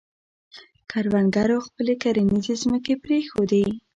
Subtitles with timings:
[0.91, 3.65] کروندګرو خپلې کرنیزې ځمکې پرېښودې.